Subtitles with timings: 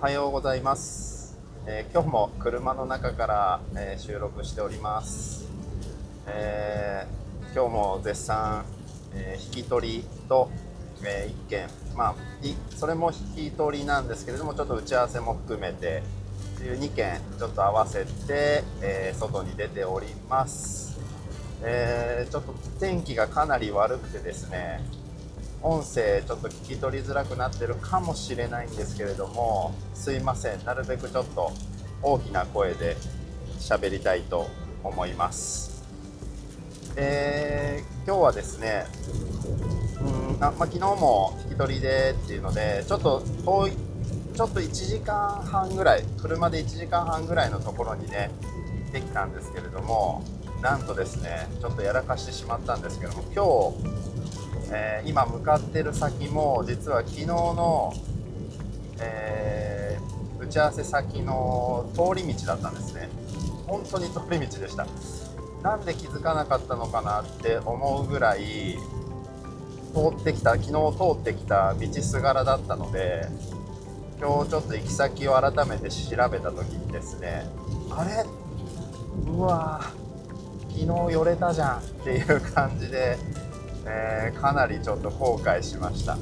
[0.00, 5.46] はようございます、えー今日も車の中から、えー収録しております、
[6.26, 8.64] えー今日も絶賛、
[9.12, 10.50] えー引き取りと、
[11.04, 11.68] え1件。
[11.94, 16.02] まあいそれも引き取りなんですけれどもちょっと打ち合わせも含めて
[16.60, 20.98] 2件ちょっと合わせて、えー外に出ております、
[21.62, 24.80] えーちょっと天気がかなり悪くてですね
[25.62, 30.64] 音声ちょっと聞き取りづらくなってるかもしれないんですけれどもすいません。
[30.64, 31.52] なるべくちょっと
[32.02, 32.96] 大きな声で
[33.58, 34.48] 喋りたいと
[34.82, 35.84] 思います。
[36.96, 38.86] えー今日はですね
[40.00, 43.72] うんあまあ、昨日も引き取りでっていうのでちょっと遠い
[44.34, 48.30] ちょっと1時間半ぐらい車で1時間半ぐらいのところにね
[48.84, 50.24] 行ってきたんですけれども
[50.62, 53.44] なんとですねちょっとやらかしてしまったんですけども今
[54.19, 54.19] 日
[54.70, 57.92] えー今向かってる先も実は昨日の、
[59.00, 60.10] えー
[60.42, 63.10] 打ち合わせ先の通り道だったんですね。
[63.66, 64.86] 本当に通り道でした。
[65.62, 68.78] なんで気づかなかったのかなって思うぐらい
[69.92, 73.28] 通ってきた昨日通ってきた道すがらだったので
[74.18, 77.44] 今日ちょっと行き先を改めて調べた時にですね
[77.90, 78.24] あれ？
[79.30, 83.18] うわー昨日寄れたじゃんっていう感じで
[83.86, 86.16] えーかなりちょっと後悔しました。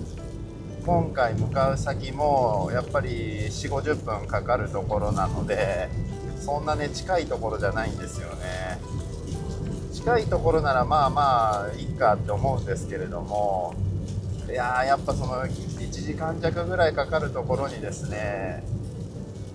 [0.85, 5.91] 今回向かう先もやっぱり4 5 0分かかるところなので
[6.41, 8.79] そんなね近いところじゃないんですよね。
[9.93, 13.75] 近いところならまあまあいいかって思うんですけれども
[14.49, 18.63] いややっぱその1時間弱ぐらいかかるところにですね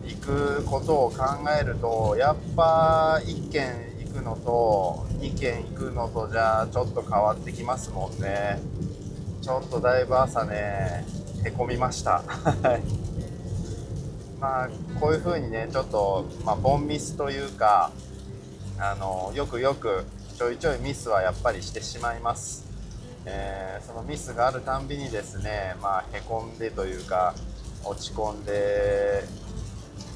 [0.06, 1.24] 行くことを考
[1.60, 8.60] えるとやっぱ1軒くのと2軒行くのとじゃあちょっと変わってきますもんね。
[9.42, 11.06] ちょっとだいぶ朝ね
[11.44, 12.20] へこみました。
[12.22, 13.04] はい。
[14.40, 17.92] まあこういう風にねちょっと、まあ、ボンミスというか
[18.78, 20.06] あのよくよく
[20.38, 22.66] ちょいちょいミスはやっぱりしてしまいます、
[23.26, 27.36] えーそのミスがあるたんびにですねまあへこんでというか
[27.86, 29.24] 落ち込んで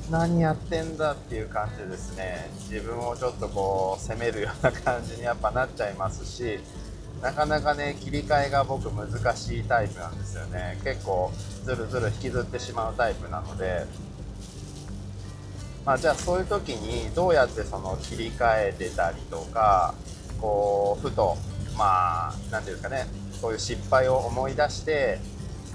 [0.09, 2.49] 何やってんだっていう感じですね。
[2.69, 6.59] 自分をちょっとこう責めるような感じにやっぱなっちゃいますし
[7.21, 10.79] なかなかね切り替えが僕難しいタイプなんですよね。
[10.83, 11.31] 結構
[11.65, 13.85] ずるずる引きずってしまうタイプなので。
[15.85, 19.95] まあじゃあそういう時にどうやってその切り替えてたりとか
[20.41, 21.37] こうふと
[21.77, 25.19] まあ何ていうんですかねそういう失敗を思い出して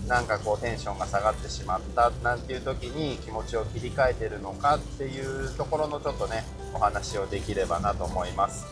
[0.06, 8.66] なんかこうテンションが下がってしまったなんていう時に気持ちを切り替えてるのかっていうところのちょっとねお話をできればなと思います。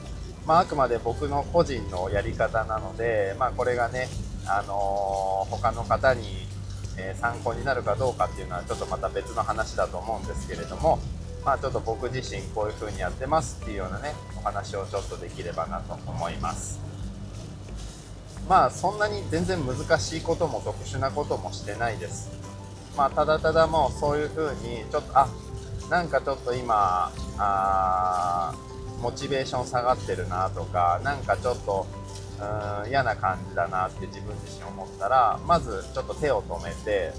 [0.46, 4.08] まあ、あくまで僕の個人のやり方なので、まあ、これがね、
[4.46, 6.48] あのー他の方に、
[6.96, 10.98] え参考になるかどうかっていうのはちょっとまた別の話だと思うんですけれども、
[11.44, 16.80] まあ、ちょっと僕自身こういう風にやってますっていうようなねお話をちょっとできればなと思います。
[18.50, 22.32] まあそんなに全然難しいことも特殊なこともしてないです。
[22.96, 25.28] まあただただもうそういう風にちょっとあ
[25.88, 28.52] なんかちょっと今あ
[29.00, 31.86] モチベーション下がってるなとかなんかちょっと
[32.40, 37.12] うん嫌な感じだなって自分自身思ったらまずちょっと手を止めて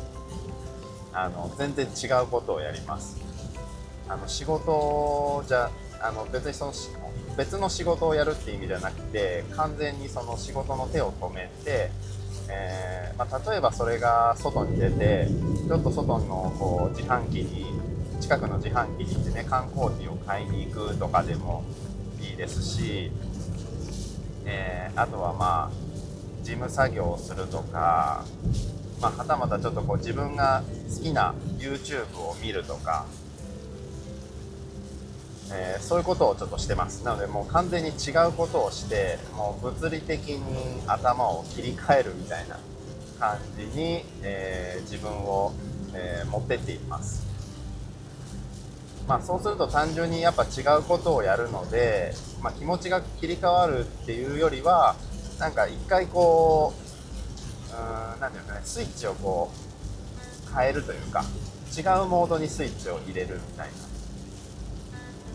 [1.13, 3.15] あの全然違うことをやります。
[4.09, 5.71] あの仕事じゃ
[6.01, 6.73] あの別にその
[7.37, 11.91] 別の仕事をやるっていう意味じゃなくて完全にその仕事の手を止めて、
[12.49, 15.27] えーまあ、例えばそれが外に出て
[15.67, 17.65] ちょっと外のこう自販機に
[18.19, 21.63] 近くの自販機に行ってね缶コーヒーを買いに行くとかでも
[22.21, 23.11] いいですし、
[24.45, 25.91] えーあとはまあ
[26.43, 28.25] 事務作業をするとか、
[29.01, 30.63] まあ、はたまたちょっとこう自分が
[30.95, 33.05] 好きな YouTube を見るとか
[35.53, 37.03] えーそういうことをちょっとしてます。
[37.03, 42.59] なのでもう完全に違うことをしてもう物理的に頭を切り替えるみたいな
[43.19, 45.53] 感じに、えー自分を、
[45.93, 47.23] えー持ってっています。
[49.07, 54.95] まあそうすると単純にやっぱ違うことをやるので、まあ、気持ちが切り替わるっていうよりは
[55.39, 56.81] なんか一回こう
[58.21, 61.23] 何ていうんですかねスイッチをこう変えるというか
[61.75, 63.90] 違うモードにスイッチを入れるみたいな。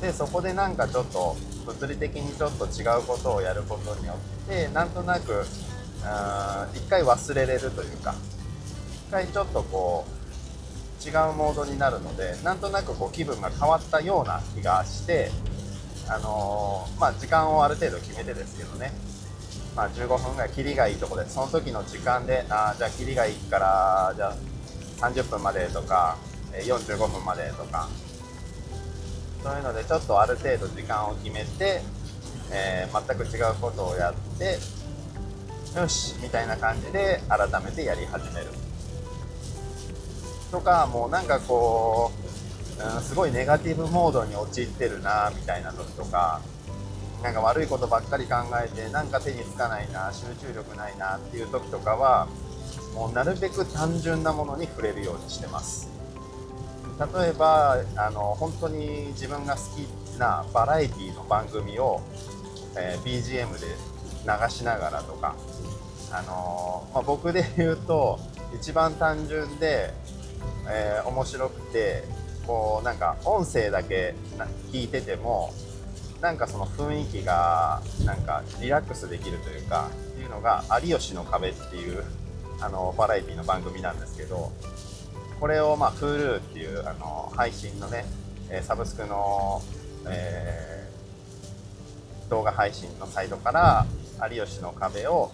[0.00, 4.14] でそこでなんかちょっと物理的にちょっと違うことをやることによ
[4.46, 5.44] ってなんとなく
[6.74, 8.14] 一回忘れれるというか
[9.08, 15.30] 一回ちょっとこう違うモードになるのでなんとなくこう気分が変わったような気がして
[16.08, 18.92] あのーまあ時間をある程度決めてですけどね。
[19.74, 24.34] まあ、15分ぐらい、切りがいいとこで、その時の時間で、あーじゃあ、切りがいいから、じゃあ、
[25.10, 26.16] 30分までとか、
[26.64, 27.86] 45分までとか
[29.46, 31.80] そういうのでちょっとある程度時間を決めて、
[32.50, 34.58] えー、全く違うことをやって
[35.78, 38.48] よしみたいな感じで改めてやり始める。
[40.50, 42.10] とかもうなんかこ
[42.80, 46.40] う、うん、すごいネガティブモードに陥ってるなみたいな時とか
[47.22, 48.34] なんか悪いことばっかり考
[48.64, 52.26] えてなんか手につかないな集中力ないなっていう時とかは
[52.94, 55.96] もうなるべく単純なものに触れるようにしてます。
[56.98, 62.00] 例えばあの本当に自分が好きなバラエティの番組を、
[62.76, 63.66] えー、BGM で
[64.24, 65.36] 流しながらとか、
[66.10, 68.18] あのまあ、僕で言うと
[68.54, 69.92] 一番単純で、
[70.70, 72.04] えー、面白くて
[72.46, 74.14] こうなんか音声だけ
[74.72, 75.52] 聞いてても
[76.20, 82.04] なんかその雰囲気がなんかリラックスできるというかっていうのが「有吉の壁」っていう
[82.60, 84.50] あのバラエティの番組なんですけど
[85.40, 88.04] これをまあ Hulu っていうあの配信のね
[88.62, 89.62] サブスクの、
[90.08, 93.86] えー、動画配信のサイトから
[94.30, 95.30] 「有吉の壁を」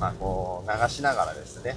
[0.00, 1.74] まあ、こう流しながらですね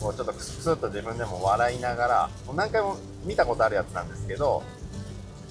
[0.00, 4.62] こうちょっとクスクスっと自分でも笑いながらもう何回も見たことあるやつなんですけど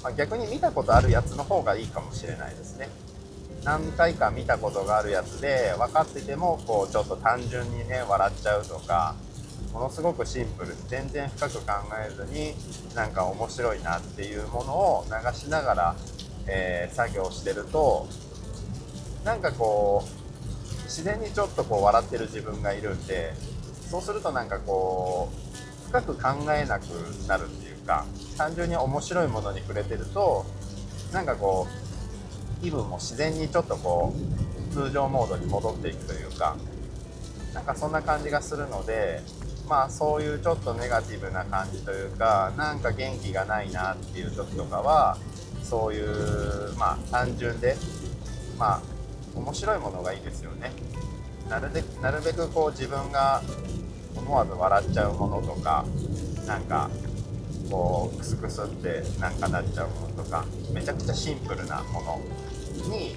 [0.06, 2.90] まあ、逆に見たことあるやつの方がいいかもしれないですね。
[3.64, 9.16] 何回か見たことがあるやつで分かっててもこうちょっと単純にね笑っちゃうとか
[9.76, 11.74] ものすごくシンプル全然深く考
[12.08, 12.54] えずに
[12.96, 15.96] なんか面白いなっていうものを流しながら、
[16.48, 18.08] えー、作業してると
[19.26, 23.34] なんかこう自然にちょっとこう笑ってる自分がいるんで
[23.92, 25.30] そうするとなんかこ
[25.84, 26.84] う深く考えなく
[27.28, 28.06] なるっていうか
[28.38, 30.46] 単純に面白いものに触れてると
[31.12, 31.68] なんかこ
[32.62, 34.14] う気分も自然にちょっとこ
[34.72, 36.56] う通常モードに戻っていくというか
[37.54, 39.22] なんかそんな感じがするので
[39.68, 45.18] まあそういうちょっとネガティブな感じというかなんか元気がないなっていう時とかは
[45.64, 47.76] そういうまあ単純で
[48.58, 48.82] まあ
[49.36, 50.72] 面白いものがいいですよね。
[51.50, 53.42] なるべくなるべくこう自分が
[54.16, 55.86] 思わず笑っちゃうものとか
[56.48, 56.90] なんか
[57.70, 63.16] こうクスクスってなんかなっちゃうものとかめちゃくちゃシンプルなものに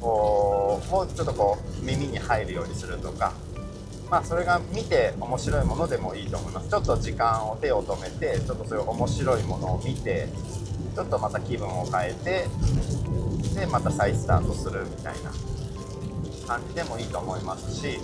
[0.00, 3.32] こうもうちょっとこう耳に入るようにするとか
[4.10, 10.28] まあそれが見て面白いものでもいいと思いますちょっと時間を手を止めてちょっとそういう面白いものを見て
[10.94, 12.46] ちょっとまた気分を変えて
[13.54, 15.30] でまた再スタートするみたいな
[16.46, 17.98] 感じでもいいと思いますし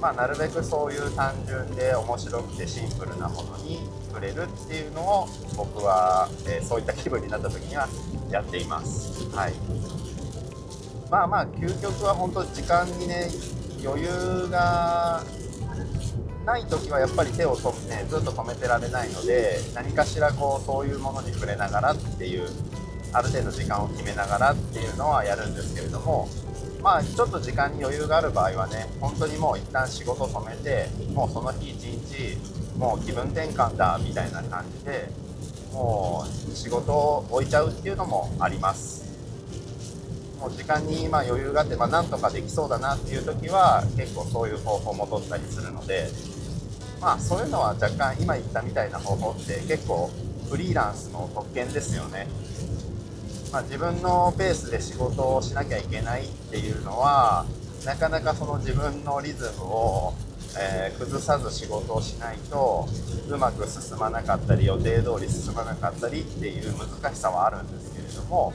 [0.00, 7.86] まあ、なるべくそういう単純で面白くてシンプルなものに触れるっていうのを僕は、えー、そういった気分になった時には
[8.30, 9.28] やっています。
[9.36, 9.52] はい、
[11.10, 13.28] まあまあ究極は本当時間にね
[13.84, 15.22] 余裕が
[16.44, 22.48] ない時はやっぱり手を止め、ね、ずっと止めてられないので何かしらこうそういうものに触れながらっていう
[23.12, 26.28] ある程度時間を決めながらっていうのはやるんですけれども
[26.82, 32.38] まあちょっと時間に余裕がある場合はね本当にもう一旦仕事止めてもうその日一日
[32.78, 35.10] もう気分転換だみたいな感じで
[35.72, 39.09] もう仕事を置いちゃうっていうのもあります。
[40.40, 46.08] もう時間にま余裕があって、まあ、なんとかできそうだなっていう時は結構そういう方法も取ったりするので
[47.00, 50.10] まあそういうのは若干今言ったみたいな方法って結構
[50.48, 52.26] フリーランスの特権ですよね。
[53.52, 57.46] まあ、自分のペースで仕事をしなきゃいけないっていうのは
[57.84, 60.14] なかなかその自分のリズムを、
[60.56, 62.86] えー、崩さず仕事をしないと
[63.28, 68.52] うまく進まなかったり予定通り進まなかったりっていう難しさはあるんですけれども、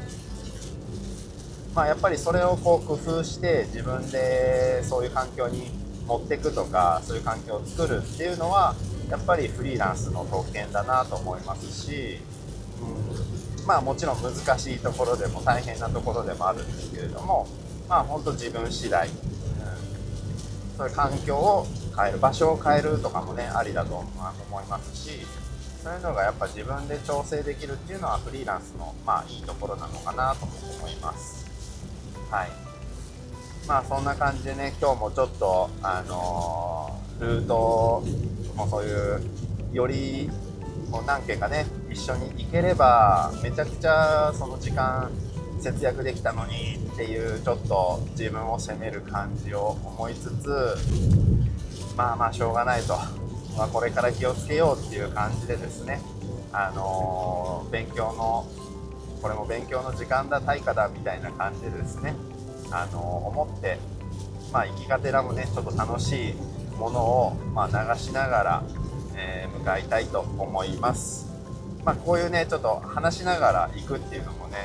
[1.75, 5.67] まあ、やっぱりそれをこう工夫して自分でそういう環境に
[6.08, 8.75] 持っていくとかそういう環境を作るっていうのは
[9.10, 12.20] やっぱりフリーランスの特権だなと思いますし、
[12.79, 13.12] う
[13.63, 17.48] んまあもちろん難しいところでも大変なところでもあるんですけれども
[17.89, 19.15] まあ本当自分次第、うん、
[20.77, 21.65] そういう環境を
[21.98, 25.25] 変える場所を変えるとかもねありだと思いますし
[25.84, 31.44] そういうのがやっぱ自分で調整できるっていうのはフリーランスのまあいいところなのかなとも思います。
[32.32, 32.65] はい。
[33.67, 38.03] まあそんな感じでね今日もちょっとあの、ルート
[38.55, 39.22] もそういう
[39.74, 40.29] より
[40.89, 45.12] もう何件かね一緒に行ければめちゃくちゃその時間
[45.60, 50.75] 節約できたのにっていうちょっと自分を責める感じを思いつつ
[51.98, 52.96] まあまあしょうがないと、
[53.58, 56.01] まあ、これから気をつけようっていう感じでですね
[56.51, 58.46] あのー、勉強の
[59.25, 62.13] これも勉強の時間だ対価だみたいな感じでですね
[62.70, 63.79] あの、思って
[64.53, 66.34] まあ生きがてらもねちょっと楽しい
[66.77, 68.63] ものを、まあ、流しながら
[69.15, 71.27] えー、向かいたいと思います。
[71.84, 74.58] まあ、こういうねちょっと話しながら行くっていうのもね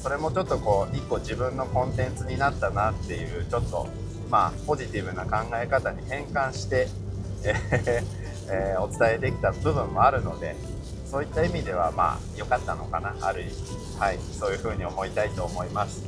[0.00, 3.88] それもちょっとこう一個自分のコンテンツになったなっていうちょっと
[4.30, 6.88] まあポジティブな考え方に変換して、
[7.44, 8.02] え
[8.50, 10.54] えー、お伝えできた部分もあるので
[11.10, 13.14] そういった意味ではまあ良かったのかな。
[13.20, 13.52] ある意味。
[13.98, 14.18] はい。
[14.18, 16.02] そういうふうに思いたいと思います。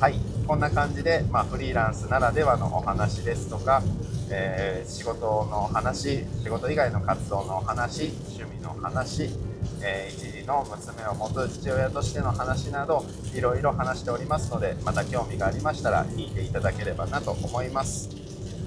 [0.00, 0.20] はい。
[0.46, 3.82] こんな感じで、まあ、フリーランスならではのお話ですとか、
[4.30, 9.30] えー、仕事の話仕事以外の活動のお話趣味の話
[9.82, 18.08] え一児の娘を持つ父親としての話などいろいろ話しておりますのでまた興味がありましたら聞いていただければなと思います、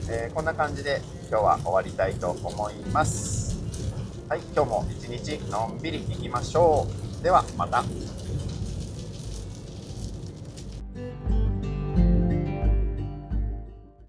[0.09, 3.48] えー、こんな感じで今日は終わりたいと思います。
[4.29, 6.85] はい今日も一日のんびりいきましょ
[7.19, 7.23] う。
[7.23, 7.83] ではまた。